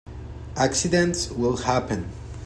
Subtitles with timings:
[0.57, 2.09] Accidents will happen.